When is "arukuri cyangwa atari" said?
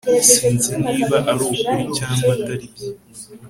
1.31-2.65